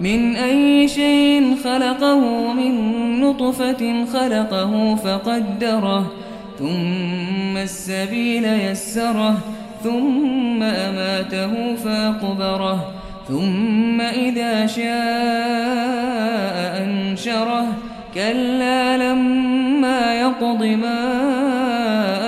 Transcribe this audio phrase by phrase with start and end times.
[0.00, 2.74] من أي شيء خلقه من
[3.20, 6.12] نطفة خلقه فقدره
[6.58, 9.38] ثم السبيل يسره
[9.84, 12.92] ثم أماته فأقبره
[13.28, 14.88] ثم إذا شاء
[16.84, 17.66] أنشره.
[18.14, 20.98] كلا لما يقض ما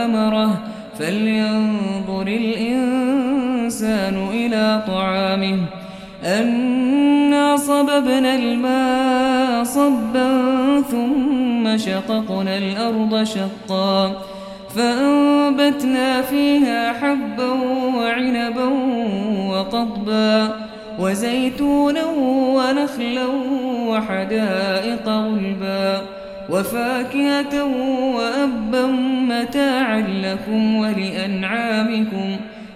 [0.05, 0.61] أمره
[0.99, 5.59] فلينظر الإنسان إلى طعامه.
[6.25, 10.43] أنا صببنا الماء صبا
[10.91, 14.13] ثم شققنا الأرض شقا
[14.77, 17.51] فأنبتنا فيها حبا
[17.97, 18.65] وعنبا
[19.49, 20.49] وقضبا
[20.99, 22.05] وزيتونا
[22.55, 23.27] ونخلا
[23.89, 26.03] وحدائق غلبا
[26.51, 27.65] وفاكهة
[28.15, 28.87] وأبا
[29.29, 32.37] متاعا لكم ولأنعامكم